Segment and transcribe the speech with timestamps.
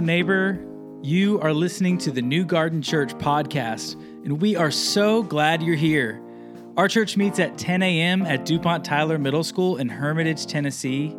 [0.00, 0.58] neighbor.
[1.02, 3.94] You are listening to the New Garden Church podcast,
[4.24, 6.20] and we are so glad you're here.
[6.76, 8.22] Our church meets at 10 a.m.
[8.22, 11.16] at DuPont Tyler Middle School in Hermitage, Tennessee.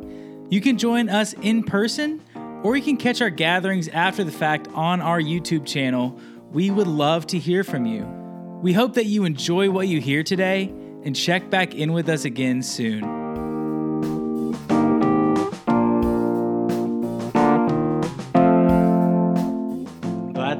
[0.49, 2.21] You can join us in person,
[2.63, 6.19] or you can catch our gatherings after the fact on our YouTube channel.
[6.51, 8.03] We would love to hear from you.
[8.61, 12.25] We hope that you enjoy what you hear today and check back in with us
[12.25, 13.20] again soon.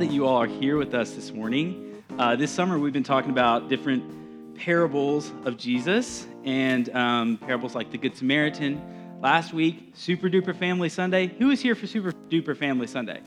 [0.02, 2.04] That you all are here with us this morning.
[2.18, 7.92] Uh, this summer, we've been talking about different parables of Jesus and um, parables like
[7.92, 8.82] the Good Samaritan.
[9.22, 11.28] Last week, Super Duper Family Sunday.
[11.38, 13.22] Who was here for Super Duper Family Sunday?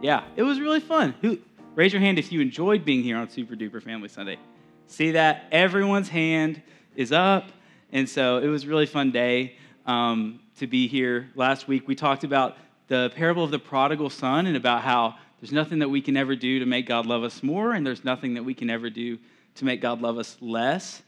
[0.00, 1.14] Yeah, it was really fun.
[1.20, 1.38] Who?
[1.74, 4.38] Raise your hand if you enjoyed being here on Super Duper Family Sunday.
[4.86, 5.44] See that?
[5.52, 6.62] Everyone's hand
[6.94, 7.50] is up.
[7.92, 11.28] And so it was a really fun day um, to be here.
[11.34, 12.56] Last week, we talked about
[12.88, 15.16] the parable of the prodigal son and about how
[15.46, 18.04] there's nothing that we can ever do to make God love us more, and there's
[18.04, 19.16] nothing that we can ever do
[19.54, 21.04] to make God love us less.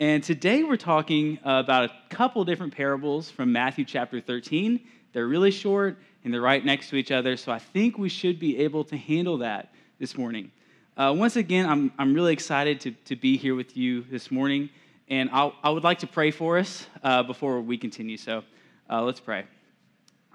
[0.00, 4.80] And today we're talking about a couple different parables from Matthew chapter 13.
[5.12, 8.38] They're really short and they're right next to each other, so I think we should
[8.38, 10.50] be able to handle that this morning.
[10.96, 14.70] Uh, once again, I'm, I'm really excited to, to be here with you this morning,
[15.08, 18.16] and I'll, i would like to pray for us uh, before we continue.
[18.16, 18.42] So
[18.88, 19.44] uh, let's pray.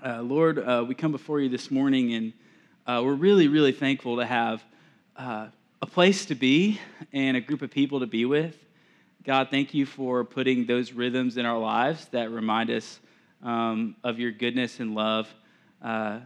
[0.06, 2.34] Uh, Lord, uh, we come before you this morning and
[2.88, 4.64] uh, we're really, really thankful to have
[5.18, 5.48] uh,
[5.82, 6.80] a place to be
[7.12, 8.56] and a group of people to be with.
[9.26, 13.02] God, thank you for putting those rhythms in our lives that remind us
[13.44, 15.28] um, of your goodness and love.
[15.82, 16.20] Uh,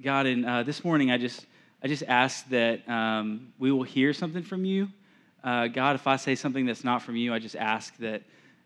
[0.00, 1.46] God, and uh, this morning I just,
[1.82, 4.88] I just ask that um, we will hear something from you.
[5.42, 8.22] Uh, God, if I say something that's not from you, I just ask that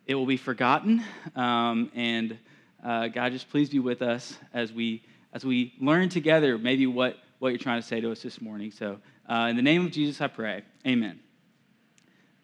[0.07, 1.03] it will be forgotten.
[1.35, 2.37] Um, and
[2.85, 5.03] uh, God, just please be with us as we
[5.33, 8.71] as we learn together maybe what what you're trying to say to us this morning.
[8.71, 10.63] So, uh, in the name of Jesus, I pray.
[10.87, 11.21] Amen.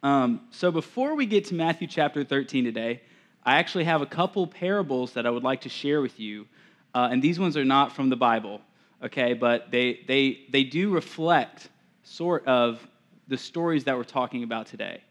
[0.03, 3.03] Um, so, before we get to Matthew chapter 13 today,
[3.45, 6.47] I actually have a couple parables that I would like to share with you.
[6.95, 8.61] Uh, and these ones are not from the Bible,
[9.03, 9.35] okay?
[9.35, 11.69] But they, they, they do reflect
[12.05, 12.87] sort of
[13.29, 15.03] the stories that we're talking about today.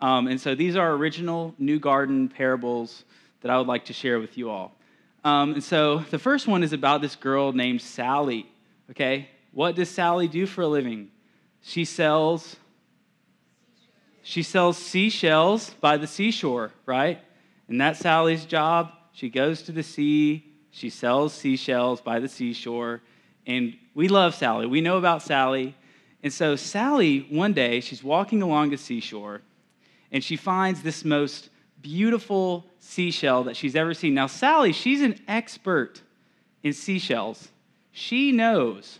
[0.00, 3.04] Um, and so these are original New Garden parables
[3.40, 4.72] that I would like to share with you all.
[5.24, 8.46] Um, and so the first one is about this girl named Sally.
[8.90, 9.28] Okay?
[9.52, 11.10] What does Sally do for a living?
[11.62, 12.56] She sells
[14.22, 17.18] she sells seashells by the seashore, right?
[17.68, 18.92] And that's Sally's job.
[19.12, 23.00] She goes to the sea, she sells seashells by the seashore,
[23.46, 24.66] and we love Sally.
[24.66, 25.74] We know about Sally.
[26.22, 29.40] And so Sally, one day, she's walking along the seashore,
[30.12, 31.48] and she finds this most
[31.80, 34.14] beautiful seashell that she's ever seen.
[34.14, 36.02] Now, Sally, she's an expert
[36.62, 37.48] in seashells.
[38.00, 38.98] She knows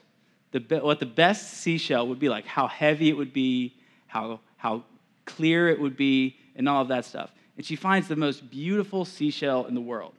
[0.53, 3.75] the, what the best seashell would be like, how heavy it would be,
[4.07, 4.85] how, how
[5.25, 7.33] clear it would be, and all of that stuff.
[7.57, 10.13] And she finds the most beautiful seashell in the world.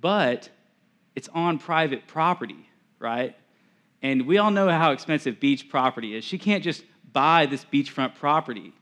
[0.00, 0.48] But
[1.16, 2.68] it's on private property,
[3.00, 3.36] right?
[4.02, 6.22] And we all know how expensive beach property is.
[6.22, 8.72] She can't just buy this beachfront property.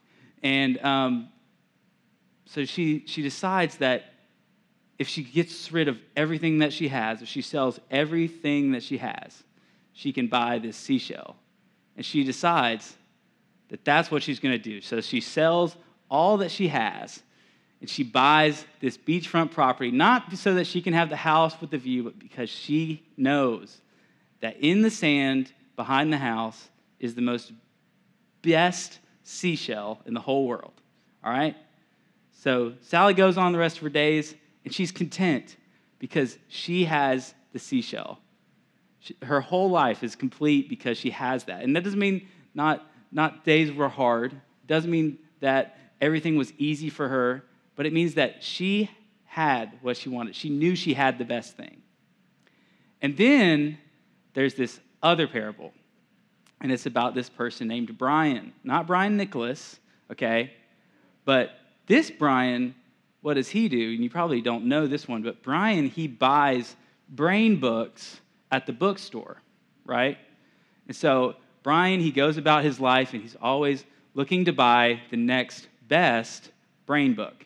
[0.42, 1.30] And um,
[2.44, 4.12] so she, she decides that
[4.98, 8.98] if she gets rid of everything that she has, if she sells everything that she
[8.98, 9.44] has,
[9.92, 11.36] she can buy this seashell.
[11.96, 12.96] And she decides
[13.68, 14.80] that that's what she's going to do.
[14.80, 15.76] So she sells
[16.10, 17.22] all that she has
[17.80, 21.70] and she buys this beachfront property, not so that she can have the house with
[21.70, 23.80] the view, but because she knows
[24.40, 27.52] that in the sand behind the house is the most
[28.42, 30.72] best seashell in the whole world.
[31.22, 31.56] All right?
[32.32, 34.34] So Sally goes on the rest of her days
[34.68, 35.56] and she's content
[35.98, 38.18] because she has the seashell.
[39.00, 41.62] She, her whole life is complete because she has that.
[41.62, 46.52] And that doesn't mean not, not days were hard, it doesn't mean that everything was
[46.58, 47.44] easy for her,
[47.76, 48.90] but it means that she
[49.24, 50.36] had what she wanted.
[50.36, 51.80] She knew she had the best thing.
[53.00, 53.78] And then
[54.34, 55.72] there's this other parable,
[56.60, 58.52] and it's about this person named Brian.
[58.64, 59.80] Not Brian Nicholas,
[60.12, 60.52] okay?
[61.24, 61.52] But
[61.86, 62.74] this Brian
[63.20, 63.92] what does he do?
[63.92, 66.76] And you probably don't know this one, but Brian, he buys
[67.08, 68.20] brain books
[68.50, 69.40] at the bookstore,
[69.84, 70.18] right?
[70.86, 73.84] And so Brian, he goes about his life and he's always
[74.14, 76.50] looking to buy the next best
[76.86, 77.44] brain book.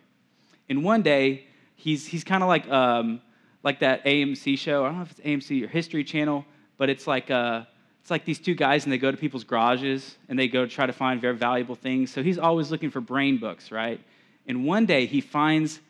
[0.68, 1.46] And one day,
[1.76, 3.20] he's, he's kind of like, um,
[3.62, 4.84] like that AMC show.
[4.84, 6.44] I don't know if it's AMC or History Channel,
[6.78, 7.64] but it's like, uh,
[8.00, 10.70] it's like these two guys and they go to people's garages and they go to
[10.70, 12.12] try to find very valuable things.
[12.12, 14.00] So he's always looking for brain books, right?
[14.46, 15.80] And one day he finds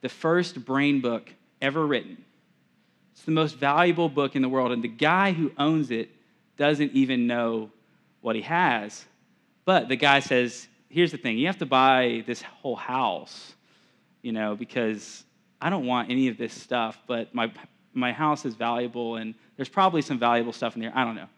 [0.00, 2.24] the first brain book ever written.
[3.12, 4.72] It's the most valuable book in the world.
[4.72, 6.10] And the guy who owns it
[6.56, 7.70] doesn't even know
[8.20, 9.04] what he has.
[9.64, 13.54] But the guy says, Here's the thing you have to buy this whole house,
[14.22, 15.22] you know, because
[15.60, 17.52] I don't want any of this stuff, but my,
[17.94, 20.92] my house is valuable and there's probably some valuable stuff in there.
[20.92, 21.28] I don't know.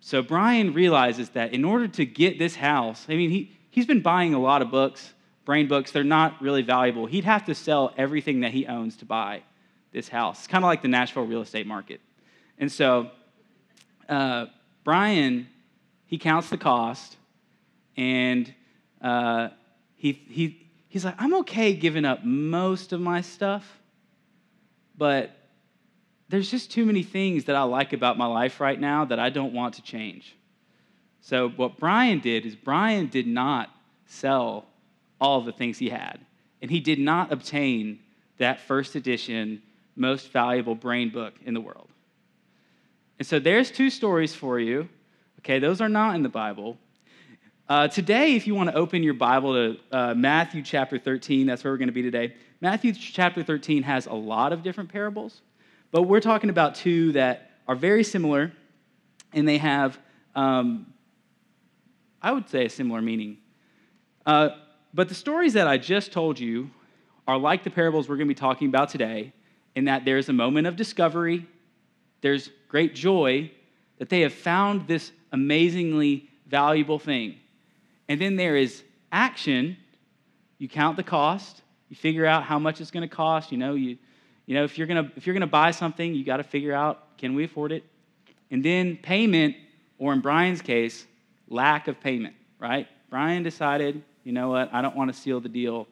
[0.00, 4.00] So Brian realizes that in order to get this house, I mean, he, he's been
[4.00, 5.12] buying a lot of books,
[5.44, 7.06] brain books, they're not really valuable.
[7.06, 9.42] He'd have to sell everything that he owns to buy
[9.92, 10.38] this house.
[10.38, 12.00] It's kind of like the Nashville real estate market.
[12.58, 13.10] And so
[14.08, 14.46] uh,
[14.84, 15.48] Brian,
[16.06, 17.16] he counts the cost
[17.96, 18.52] and
[19.00, 19.48] uh,
[19.96, 23.80] he, he, he's like, I'm okay giving up most of my stuff,
[24.96, 25.30] but
[26.28, 29.30] there's just too many things that I like about my life right now that I
[29.30, 30.36] don't want to change.
[31.22, 33.68] So, what Brian did is, Brian did not
[34.06, 34.66] sell
[35.20, 36.18] all the things he had,
[36.62, 38.00] and he did not obtain
[38.38, 39.62] that first edition,
[39.96, 41.88] most valuable brain book in the world.
[43.18, 44.88] And so, there's two stories for you.
[45.40, 46.78] Okay, those are not in the Bible.
[47.68, 51.62] Uh, today, if you want to open your Bible to uh, Matthew chapter 13, that's
[51.62, 52.34] where we're going to be today.
[52.60, 55.40] Matthew chapter 13 has a lot of different parables.
[55.92, 58.52] But we're talking about two that are very similar,
[59.32, 59.98] and they have,
[60.34, 60.92] um,
[62.22, 63.38] I would say, a similar meaning.
[64.24, 64.50] Uh,
[64.92, 66.70] but the stories that I just told you
[67.26, 69.32] are like the parables we're going to be talking about today,
[69.74, 71.46] in that there's a moment of discovery,
[72.22, 73.50] there's great joy
[73.98, 77.36] that they have found this amazingly valuable thing.
[78.08, 78.82] And then there is
[79.12, 79.76] action.
[80.58, 83.74] You count the cost, you figure out how much it's going to cost, you know,
[83.74, 83.98] you
[84.50, 87.16] you know, if you're gonna if you're gonna buy something, you got to figure out
[87.18, 87.84] can we afford it,
[88.50, 89.54] and then payment,
[89.96, 91.06] or in Brian's case,
[91.48, 92.34] lack of payment.
[92.58, 92.88] Right?
[93.10, 95.86] Brian decided, you know what, I don't want to seal the deal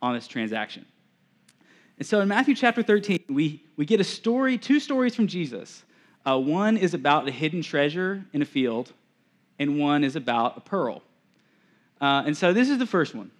[0.00, 0.86] on this transaction.
[1.98, 5.84] And so in Matthew chapter 13, we, we get a story, two stories from Jesus.
[6.26, 8.92] Uh, one is about a hidden treasure in a field,
[9.58, 11.02] and one is about a pearl.
[12.00, 13.30] Uh, and so this is the first one.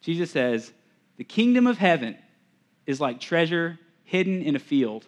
[0.00, 0.72] Jesus says,
[1.18, 2.16] The kingdom of heaven
[2.86, 5.06] is like treasure hidden in a field.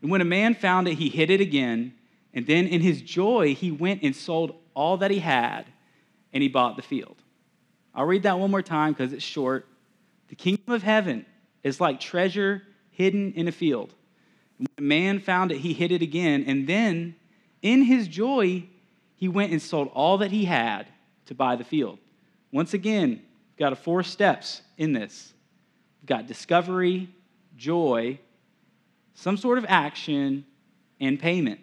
[0.00, 1.94] And when a man found it, he hid it again.
[2.32, 5.66] And then in his joy, he went and sold all that he had
[6.32, 7.16] and he bought the field.
[7.94, 9.66] I'll read that one more time because it's short.
[10.28, 11.26] The kingdom of heaven
[11.62, 13.94] is like treasure hidden in a field.
[14.58, 16.44] When a man found it, he hid it again.
[16.46, 17.16] And then
[17.62, 18.64] in his joy,
[19.14, 20.86] he went and sold all that he had
[21.26, 21.98] to buy the field.
[22.52, 25.32] Once again, we've got a four steps in this.
[26.00, 27.08] We've got discovery,
[27.56, 28.18] joy,
[29.14, 30.44] some sort of action,
[31.00, 31.60] and payment.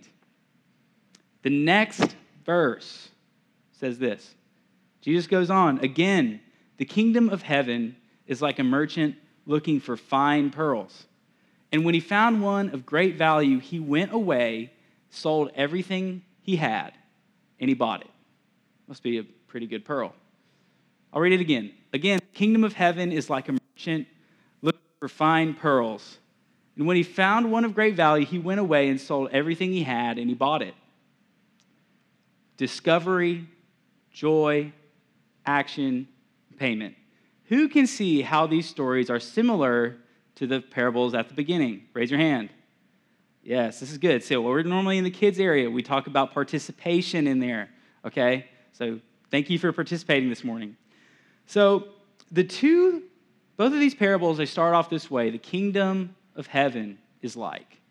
[1.44, 2.16] The next
[2.46, 3.10] verse
[3.72, 4.36] says this
[5.08, 6.42] Jesus goes on, again,
[6.76, 7.96] the kingdom of heaven
[8.26, 9.16] is like a merchant
[9.46, 11.06] looking for fine pearls.
[11.72, 14.74] And when he found one of great value, he went away,
[15.10, 16.92] sold everything he had,
[17.58, 18.10] and he bought it.
[18.90, 20.14] Must be a pretty good pearl.
[21.14, 21.72] I'll read it again.
[21.94, 24.08] Again, kingdom of heaven is like a merchant
[24.62, 26.18] looking for fine pearls.
[26.76, 29.84] And when he found one of great value, he went away and sold everything he
[29.84, 30.76] had and he bought it.
[32.58, 33.48] Discovery,
[34.12, 34.74] joy,
[35.48, 36.08] action,
[36.58, 36.96] payment.
[37.46, 39.98] Who can see how these stories are similar
[40.36, 41.86] to the parables at the beginning?
[41.94, 42.50] Raise your hand.
[43.42, 44.24] Yes, this is good.
[44.24, 47.70] So, we're normally in the kids' area, we talk about participation in there,
[48.06, 48.48] okay?
[48.74, 49.00] So,
[49.32, 50.76] thank you for participating this morning.
[51.46, 51.88] So,
[52.30, 53.04] the two
[53.58, 57.82] both of these parables, they start off this way the kingdom of heaven is like.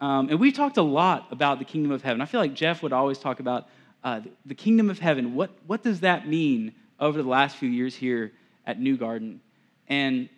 [0.00, 2.20] Um, and we've talked a lot about the kingdom of heaven.
[2.20, 3.68] I feel like Jeff would always talk about
[4.04, 5.34] uh, the kingdom of heaven.
[5.34, 8.32] What, what does that mean over the last few years here
[8.66, 9.40] at New Garden?
[9.88, 10.28] And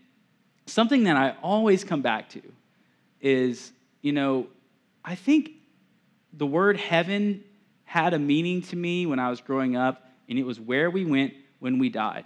[0.67, 2.43] something that I always come back to
[3.21, 4.47] is, you know,
[5.05, 5.51] I think
[6.33, 7.45] the word heaven
[7.85, 11.05] had a meaning to me when I was growing up, and it was where we
[11.05, 12.25] went when we died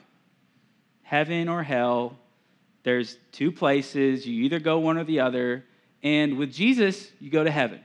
[1.10, 2.16] heaven or hell.
[2.84, 4.24] There's two places.
[4.24, 5.64] You either go one or the other.
[6.04, 7.80] And with Jesus, you go to heaven.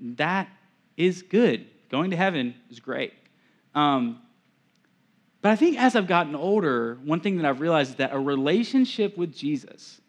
[0.00, 0.48] That
[0.96, 1.66] is good.
[1.92, 3.12] Going to heaven is great.
[3.74, 4.22] Um,
[5.42, 8.18] but I think as I've gotten older, one thing that I've realized is that a
[8.18, 10.00] relationship with Jesus,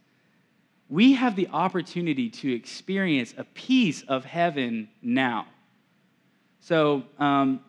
[0.87, 5.45] we have the opportunity to experience a piece of heaven now.
[6.61, 7.59] So, um,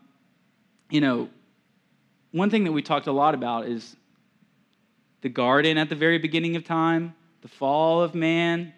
[0.91, 1.29] you know,
[2.31, 3.97] one thing that we talked a lot about is
[5.23, 8.73] the garden at the very beginning of time, the fall of man,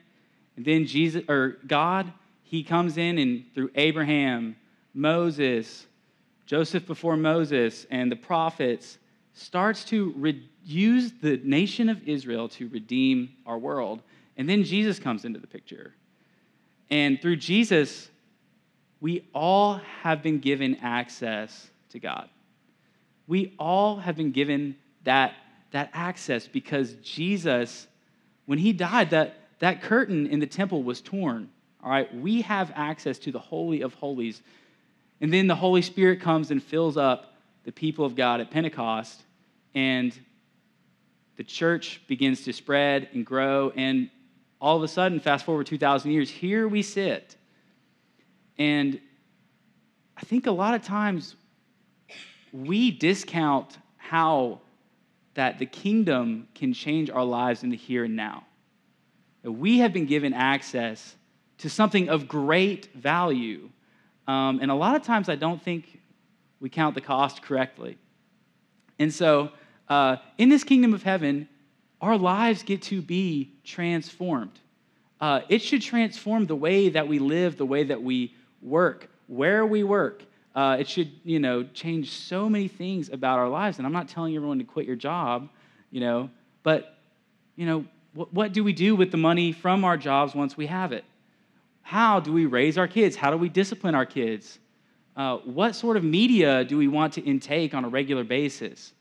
[0.56, 2.10] and then Jesus or God,
[2.42, 4.56] he comes in and through Abraham,
[4.96, 5.86] Moses,
[6.46, 8.98] Joseph before Moses, and the prophets
[9.34, 14.02] starts to re- use the nation of Israel to redeem our world.
[14.38, 15.94] And then Jesus comes into the picture.
[16.88, 18.08] And through Jesus,
[19.00, 22.30] we all have been given access to God.
[23.26, 25.34] We all have been given that,
[25.72, 27.86] that access because Jesus,
[28.46, 31.50] when he died, that, that curtain in the temple was torn.
[31.82, 34.42] All right, we have access to the Holy of Holies.
[35.20, 39.22] And then the Holy Spirit comes and fills up the people of God at Pentecost,
[39.74, 40.16] and
[41.36, 43.72] the church begins to spread and grow.
[43.74, 44.10] And
[44.60, 47.36] all of a sudden, fast forward 2,000 years, here we sit.
[48.58, 49.00] And
[50.16, 51.34] I think a lot of times
[52.52, 54.60] we discount how
[55.34, 58.44] that the kingdom can change our lives in the here and now.
[59.42, 61.16] That we have been given access
[61.58, 63.68] to something of great value.
[64.26, 66.00] Um, and a lot of times I don't think
[66.60, 67.98] we count the cost correctly.
[68.98, 69.50] And so,
[69.88, 71.48] uh, in this kingdom of heaven,
[72.00, 74.58] our lives get to be transformed.
[75.20, 79.64] Uh, it should transform the way that we live, the way that we work, where
[79.64, 80.22] we work.
[80.54, 83.78] Uh, it should, you know, change so many things about our lives.
[83.78, 85.48] And I'm not telling everyone to quit your job,
[85.90, 86.30] you know,
[86.62, 86.98] but,
[87.56, 90.66] you know, what, what do we do with the money from our jobs once we
[90.66, 91.04] have it?
[91.86, 93.14] How do we raise our kids?
[93.14, 94.58] How do we discipline our kids?
[95.16, 98.92] Uh, what sort of media do we want to intake on a regular basis?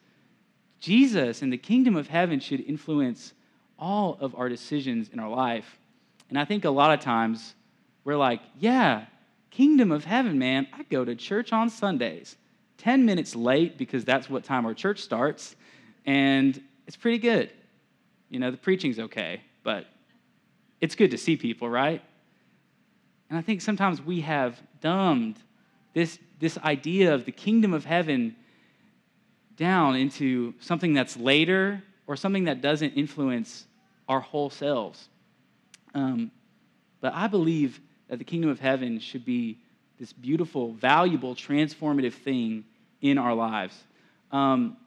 [0.79, 3.33] Jesus and the kingdom of heaven should influence
[3.79, 5.79] all of our decisions in our life.
[6.29, 7.55] And I think a lot of times
[8.03, 9.05] we're like, yeah,
[9.49, 12.35] kingdom of heaven, man, I go to church on Sundays,
[12.77, 15.55] 10 minutes late because that's what time our church starts,
[16.05, 17.49] and it's pretty good.
[18.29, 19.87] You know, the preaching's okay, but
[20.81, 22.03] it's good to see people, right?
[23.29, 25.37] And I think sometimes we have dumbed
[25.93, 28.35] this, this idea of the kingdom of heaven
[29.57, 33.65] down into something that's later or something that doesn't influence
[34.07, 35.07] our whole selves.
[35.93, 36.31] Um,
[37.01, 37.79] but I believe
[38.09, 39.57] that the kingdom of heaven should be
[39.99, 42.65] this beautiful, valuable, transformative thing
[43.01, 43.75] in our lives.
[44.31, 44.77] Um,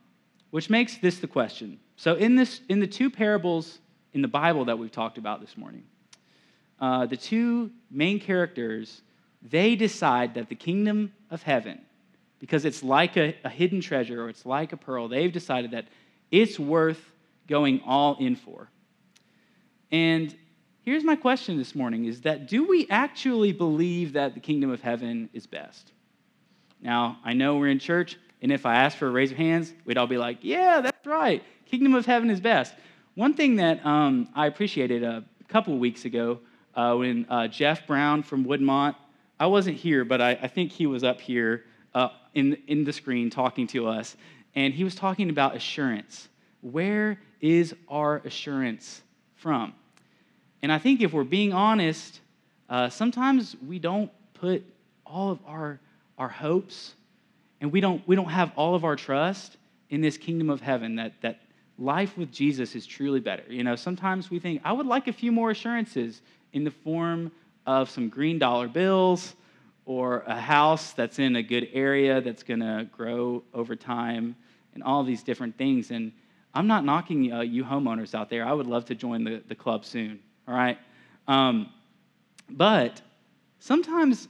[0.51, 1.79] which makes this the question.
[1.97, 3.79] So, in, this, in the two parables
[4.13, 5.85] in the Bible that we've talked about this morning,
[6.81, 9.03] uh, the two main characters,
[9.43, 11.81] they decide that the kingdom of heaven
[12.41, 15.09] because it's like a, a hidden treasure or it's like a pearl.
[15.09, 15.87] They've decided that
[16.31, 17.13] it's worth
[17.49, 18.69] going all in for.
[19.91, 20.37] And
[20.85, 24.81] here's my question this morning is that do we actually believe that the kingdom of
[24.81, 25.93] heaven is best?
[26.81, 29.73] Now, I know we're in church, and if I asked for a raise of hands,
[29.85, 31.43] we'd all be like, yeah, that's right.
[31.67, 32.75] Kingdom of heaven is best.
[33.15, 36.39] One thing that um, I appreciated a couple weeks ago
[36.79, 38.95] uh, when uh, Jeff Brown from Woodmont,
[39.41, 42.93] I wasn't here, but I, I think he was up here uh, in, in the
[42.93, 44.17] screen talking to us,
[44.55, 46.29] and he was talking about assurance.
[46.61, 49.03] Where is our assurance
[49.35, 49.75] from?
[50.63, 52.21] And I think if we're being honest,
[52.71, 54.65] uh, sometimes we don't put
[55.05, 55.81] all of our,
[56.17, 56.95] our hopes
[57.61, 59.57] and we don't, we don't have all of our trust
[59.91, 61.41] in this kingdom of heaven that, that
[61.77, 63.43] life with Jesus is truly better.
[63.49, 67.31] You know, sometimes we think, I would like a few more assurances in the form
[67.67, 69.35] of some green dollar bills
[69.85, 74.37] or a house that's in a good area that's going to grow over time
[74.75, 75.91] and all these different things.
[75.91, 76.13] And
[76.55, 78.47] I'm not knocking uh, you homeowners out there.
[78.47, 80.79] I would love to join the, the club soon, all right?
[81.27, 81.71] Um,
[82.51, 83.01] but
[83.61, 84.29] sometimes,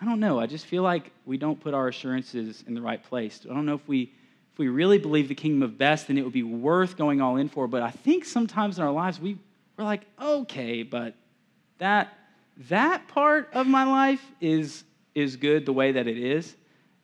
[0.00, 3.02] I don't know, I just feel like we don't put our assurances in the right
[3.02, 3.46] place.
[3.48, 4.12] I don't know if we,
[4.52, 7.36] if we really believe the kingdom of best, then it would be worth going all
[7.36, 7.66] in for.
[7.66, 9.38] But I think sometimes in our lives, we,
[9.78, 11.14] we're like, okay, but
[11.78, 12.12] that
[12.68, 14.82] that part of my life is,
[15.14, 16.56] is good the way that it is.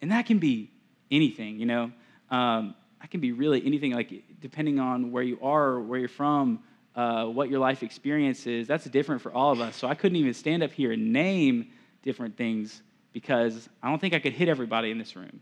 [0.03, 0.71] And that can be
[1.11, 1.93] anything, you know.
[2.31, 6.61] Um, that can be really anything, like depending on where you are, where you're from,
[6.97, 8.67] uh, what your life experience is.
[8.67, 9.77] That's different for all of us.
[9.77, 11.71] So I couldn't even stand up here and name
[12.03, 15.41] different things because I don't think I could hit everybody in this room.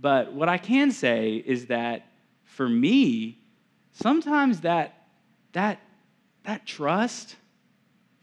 [0.00, 2.06] But what I can say is that
[2.44, 3.38] for me,
[3.92, 5.06] sometimes that,
[5.52, 5.80] that,
[6.46, 7.36] that trust,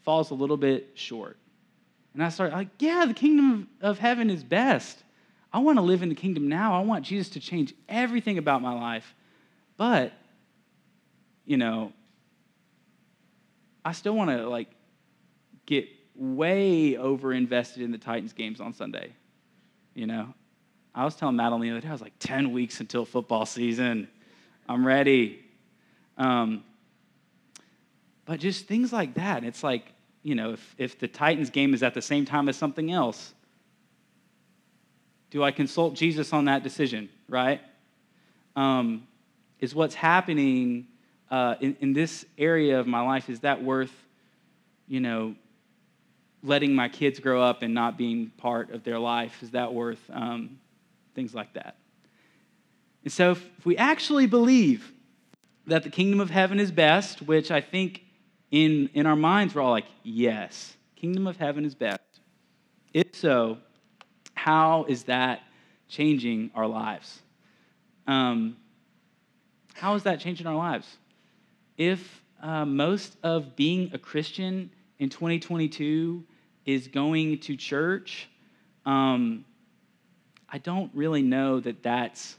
[0.03, 1.38] falls a little bit short.
[2.13, 5.03] And I start like, yeah, the kingdom of heaven is best.
[5.51, 6.74] I want to live in the kingdom now.
[6.80, 9.13] I want Jesus to change everything about my life.
[9.77, 10.13] But,
[11.46, 11.92] you know,
[13.84, 14.70] I still want to like
[15.65, 19.12] get way over invested in the Titans games on Sunday.
[19.96, 20.34] You know,
[20.96, 24.08] I was telling Madeline the other day, I was like, 10 weeks until football season.
[24.70, 25.44] I'm ready.
[26.18, 26.63] Um,
[28.25, 29.44] but just things like that.
[29.44, 32.56] It's like, you know, if, if the Titans game is at the same time as
[32.56, 33.34] something else,
[35.30, 37.60] do I consult Jesus on that decision, right?
[38.56, 39.08] Um,
[39.60, 40.88] is what's happening
[41.32, 43.94] uh, in, in this area of my life, is that worth,
[44.88, 45.36] you know,
[46.44, 49.42] letting my kids grow up and not being part of their life?
[49.42, 50.60] Is that worth um,
[51.15, 51.75] things like that?
[53.03, 54.94] And so, if we actually believe
[55.65, 58.02] that the kingdom of heaven is best, which I think
[58.53, 62.00] in, in our minds we're all like, yes, kingdom of heaven is best.
[62.93, 63.57] If so,
[64.36, 65.41] how is that
[65.89, 67.19] changing our lives?
[68.05, 68.55] Um,
[69.74, 70.88] how is that changing our lives?
[71.79, 74.69] If uh, most of being a Christian
[75.00, 76.24] in 2022
[76.67, 78.29] is going to church,
[78.86, 79.45] um,
[80.48, 82.36] I don't really know that that's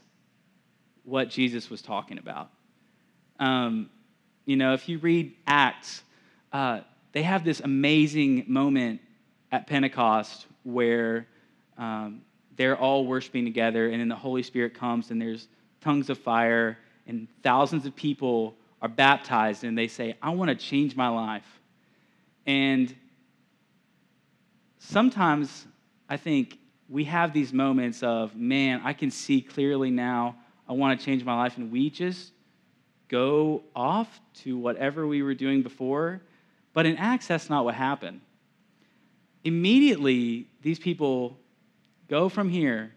[1.03, 2.51] what Jesus was talking about.
[3.37, 3.89] Um,
[4.45, 6.03] you know, if you read Acts,
[6.55, 6.79] uh,
[7.11, 9.01] they have this amazing moment
[9.51, 11.27] at Pentecost where
[11.77, 12.21] um,
[12.55, 15.49] they're all worshiping together, and then the Holy Spirit comes, and there's
[15.81, 20.55] tongues of fire, and thousands of people are baptized, and they say, I want to
[20.55, 21.59] change my life.
[22.45, 22.95] And
[24.79, 25.65] sometimes
[26.07, 26.57] I think
[26.87, 30.37] we have these moments of, man, I can see clearly now,
[30.69, 32.31] I want to change my life, and we just
[33.09, 36.21] go off to whatever we were doing before.
[36.75, 38.19] But in Acts, that's not what happened.
[39.45, 41.37] Immediately, these people
[42.09, 42.91] go from here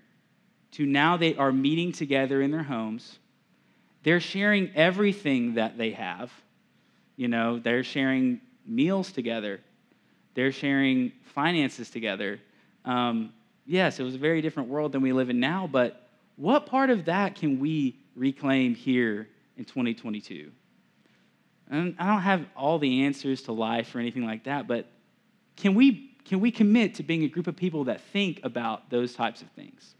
[0.72, 3.20] to now they are meeting together in their homes.
[4.02, 6.32] They're sharing everything that they have.
[7.16, 9.60] You know, they're sharing meals together,
[10.34, 12.40] they're sharing finances together.
[12.84, 13.32] Um,
[13.64, 16.90] yes, it was a very different world than we live in now, but what part
[16.90, 20.50] of that can we reclaim here in 2022?
[21.70, 24.86] And I don't have all the answers to life or anything like that, but
[25.56, 29.14] can we, can we commit to being a group of people that think about those
[29.14, 29.94] types of things?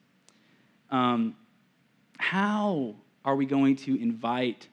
[0.90, 1.36] Um,
[2.18, 2.94] how
[3.24, 4.68] are we going to invite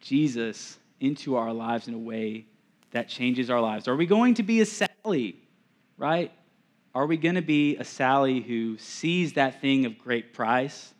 [0.00, 2.46] Jesus into our lives in a way
[2.90, 3.88] that changes our lives?
[3.88, 5.36] Are we going to be a Sally,
[5.96, 6.32] right?
[6.94, 10.92] Are we going to be a Sally who sees that thing of great price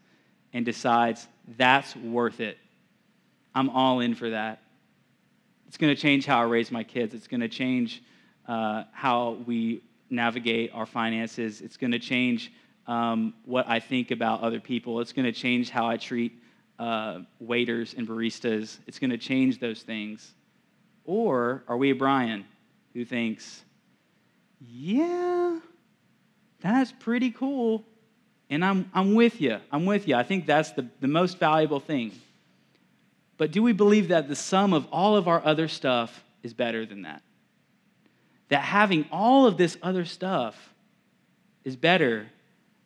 [0.53, 2.59] and decides that's worth it?
[3.55, 4.63] I'm all in for that.
[5.67, 7.15] It's going to change how I raise my kids.
[7.15, 8.03] It's going to change
[8.47, 11.61] uh, how we navigate our finances.
[11.61, 12.53] It's going to change
[12.87, 15.01] um, what I think about other people.
[15.01, 16.41] It's going to change how I treat
[16.79, 18.79] uh, waiters and baristas.
[18.87, 20.35] It's going to change those things.
[21.05, 22.45] Or are we a Brian
[22.95, 23.65] who thinks,
[24.61, 25.59] yeah,
[26.61, 27.85] that's pretty cool.
[28.49, 29.59] And I'm, I'm with you.
[29.73, 30.15] I'm with you.
[30.15, 32.13] I think that's the, the most valuable thing.
[33.39, 36.87] But do we believe that the sum of all of our other stuff is better
[36.87, 37.23] than that?
[38.49, 40.73] That having all of this other stuff
[41.65, 42.27] is better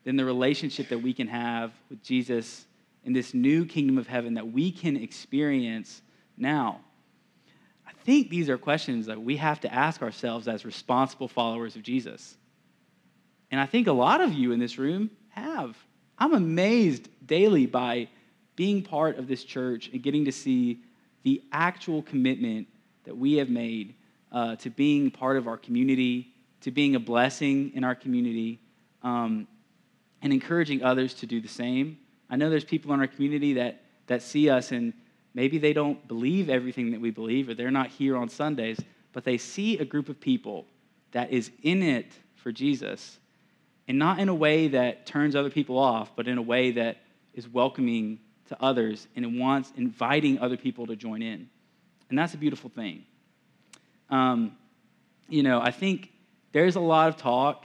[0.05, 2.65] than the relationship that we can have with Jesus
[3.05, 6.03] in this new kingdom of heaven that we can experience
[6.37, 6.81] now?
[7.87, 11.83] I think these are questions that we have to ask ourselves as responsible followers of
[11.83, 12.37] Jesus.
[13.51, 15.77] And I think a lot of you in this room have.
[16.19, 18.09] I'm amazed daily by
[18.61, 20.83] being part of this church and getting to see
[21.23, 22.69] the actual commitment
[23.05, 23.95] that we have made
[24.33, 28.61] uh, to being part of our community, to being a blessing in our community,
[29.03, 29.49] um,
[30.21, 31.97] and encouraging others to do the same.
[32.29, 34.93] I know there's people in our community that, that see us and
[35.33, 38.79] maybe they don't believe everything that we believe or they're not here on Sundays,
[39.15, 40.67] but they see a group of people
[41.13, 43.21] that is in it for Jesus
[43.89, 46.99] and not in a way that turns other people off, but in a way that
[47.33, 48.19] is welcoming
[48.51, 51.49] to others and wants inviting other people to join in.
[52.11, 53.05] And that's a beautiful thing.
[54.11, 54.57] Um,
[55.29, 56.11] you know, I think
[56.53, 57.65] there's a lot of talk,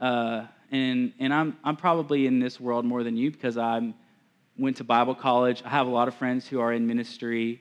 [0.00, 3.92] uh, and, and I'm, I'm probably in this world more than you because I
[4.56, 5.60] went to Bible college.
[5.64, 7.60] I have a lot of friends who are in ministry,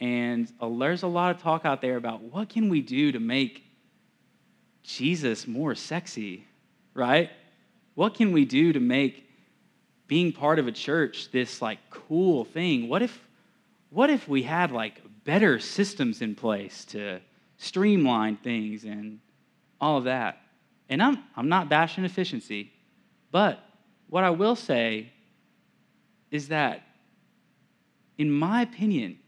[0.00, 3.64] and there's a lot of talk out there about what can we do to make
[4.82, 6.46] Jesus more sexy,
[6.94, 7.28] right?
[7.94, 9.27] What can we do to make
[10.08, 13.28] being part of a church this like cool thing what if
[13.90, 17.20] what if we had like better systems in place to
[17.56, 19.20] streamline things and
[19.80, 20.40] all of that?
[20.88, 22.72] And i'm i'm not bashing efficiency
[23.30, 23.62] but
[24.08, 25.12] what i will say
[26.30, 26.82] is that
[28.16, 29.18] in my opinion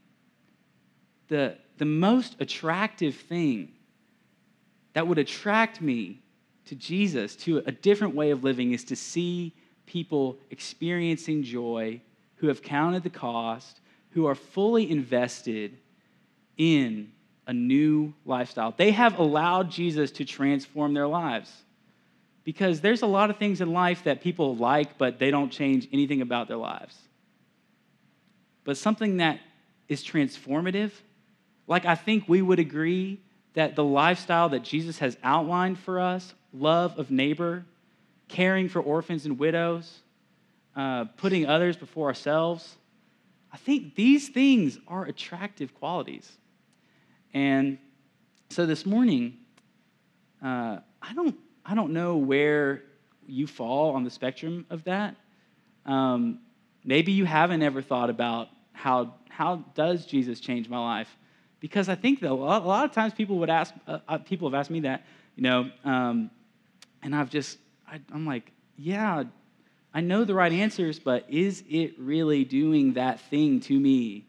[1.28, 3.72] the the most attractive thing
[4.92, 6.20] that would attract me
[6.66, 9.54] to Jesus, to a different way of living, is to see
[9.90, 12.00] people experiencing joy,
[12.36, 15.76] who have counted the cost, who are fully invested
[16.56, 17.10] in
[17.46, 18.72] a new lifestyle.
[18.76, 21.52] They have allowed Jesus to transform their lives.
[22.44, 25.88] Because there's a lot of things in life that people like, but they don't change
[25.92, 26.96] anything about their lives.
[28.64, 29.40] But something that
[29.88, 30.92] is transformative,
[31.66, 33.20] like I think we would agree
[33.54, 37.64] that the lifestyle that Jesus has outlined for us love of neighbor,
[38.30, 40.00] caring for orphans and widows,
[40.74, 42.76] uh, putting others before ourselves
[43.52, 46.30] I think these things are attractive qualities.
[47.34, 47.78] And
[48.48, 49.38] so this morning,
[50.42, 52.84] uh, I, don't, I don't know where
[53.26, 55.16] you fall on the spectrum of that.
[55.84, 56.40] Um,
[56.84, 61.16] maybe you haven't ever thought about how, how does Jesus change my life?
[61.58, 64.58] Because I think that a lot, of times people would ask, uh, uh, people have
[64.58, 65.04] asked me that,
[65.36, 66.30] you know, um,
[67.02, 67.58] and I've just,
[67.90, 69.24] I, I'm like, yeah,
[69.92, 74.26] I know the right answers, but is it really doing that thing to me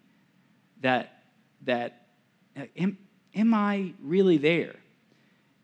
[0.82, 1.24] that,
[1.64, 2.08] that
[2.76, 2.98] am,
[3.36, 4.76] am I really there?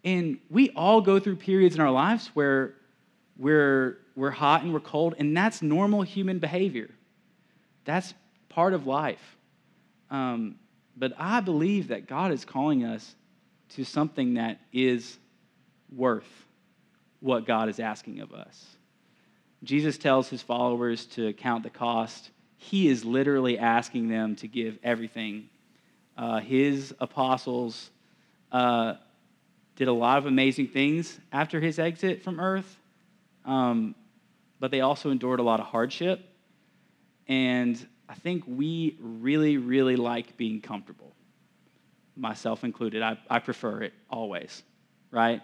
[0.03, 2.75] And we all go through periods in our lives where
[3.38, 6.89] we're, we're hot and we're cold, and that's normal human behavior.
[7.86, 8.13] That's
[8.49, 9.38] part of life.
[10.10, 10.55] Um,
[10.95, 13.15] but I believe that God is calling us
[13.69, 15.17] to something that is
[15.93, 16.46] worth
[17.19, 18.77] what God is asking of us.
[19.63, 22.30] Jesus tells his followers to count the cost.
[22.58, 25.49] He is literally asking them to give everything.
[26.17, 27.89] Uh, his apostles
[28.51, 28.95] uh,
[29.75, 32.77] did a lot of amazing things after his exit from earth,
[33.45, 33.95] um,
[34.60, 36.27] but they also endured a lot of hardship.
[37.27, 41.13] And I think we really, really like being comfortable,
[42.15, 43.01] myself included.
[43.01, 44.63] I, I prefer it always,
[45.12, 45.41] right?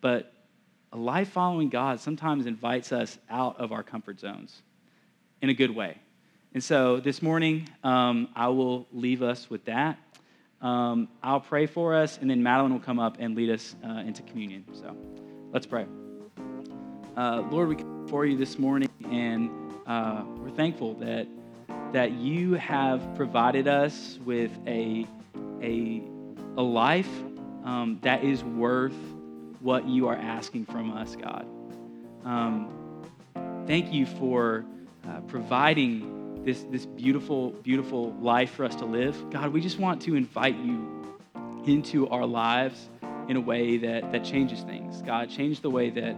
[0.00, 0.32] But
[0.92, 4.62] a life following God sometimes invites us out of our comfort zones
[5.42, 5.98] in a good way.
[6.54, 9.98] And so this morning, um, I will leave us with that.
[10.62, 13.98] Um, I'll pray for us, and then Madeline will come up and lead us uh,
[13.98, 14.64] into communion.
[14.72, 14.96] So
[15.52, 15.86] let's pray.
[17.16, 19.50] Uh, Lord, we come before you this morning, and
[19.86, 21.26] uh, we're thankful that
[21.92, 25.06] that you have provided us with a
[25.62, 26.02] a,
[26.56, 27.10] a life
[27.64, 28.94] um, that is worth
[29.60, 31.46] what you are asking from us, God.
[32.24, 33.02] Um,
[33.66, 34.64] thank you for
[35.08, 39.30] uh, providing this, this beautiful, beautiful life for us to live.
[39.30, 41.16] God, we just want to invite you
[41.66, 42.88] into our lives
[43.28, 45.02] in a way that, that changes things.
[45.02, 46.16] God, change the way that,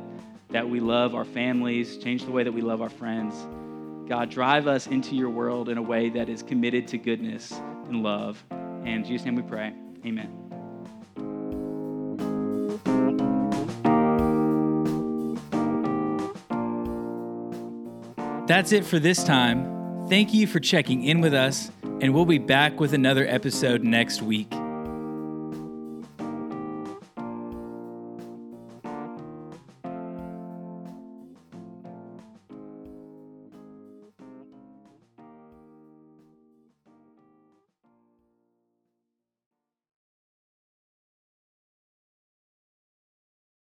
[0.50, 3.34] that we love our families, change the way that we love our friends.
[4.08, 7.52] God, drive us into your world in a way that is committed to goodness
[7.86, 8.42] and love.
[8.50, 9.72] And in Jesus' name we pray.
[10.04, 10.49] Amen.
[18.50, 20.08] That's it for this time.
[20.08, 24.22] Thank you for checking in with us, and we'll be back with another episode next
[24.22, 24.52] week.